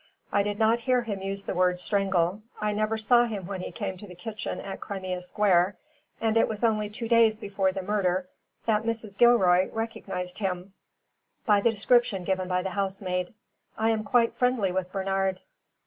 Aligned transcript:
I 0.31 0.41
did 0.41 0.57
not 0.57 0.79
hear 0.79 1.03
him 1.03 1.21
use 1.21 1.43
the 1.43 1.53
word 1.53 1.77
strangle. 1.77 2.41
I 2.59 2.71
never 2.71 2.97
saw 2.97 3.25
him 3.25 3.45
when 3.45 3.61
he 3.61 3.71
came 3.71 3.97
to 3.97 4.07
the 4.07 4.15
kitchen 4.15 4.59
at 4.59 4.81
Crimea 4.81 5.21
Square, 5.21 5.77
and 6.19 6.35
it 6.37 6.47
was 6.47 6.63
only 6.63 6.89
two 6.89 7.07
days 7.07 7.37
before 7.37 7.71
the 7.71 7.83
murder 7.83 8.27
that 8.65 8.81
Mrs. 8.81 9.15
Gilroy 9.15 9.69
recognized 9.71 10.39
him 10.39 10.73
by 11.45 11.61
the 11.61 11.69
description 11.69 12.23
given 12.23 12.47
by 12.47 12.63
the 12.63 12.71
housemaid. 12.71 13.35
I 13.77 13.91
am 13.91 14.03
quite 14.03 14.33
friendly 14.33 14.71
with 14.71 14.91
Bernard." 14.91 15.39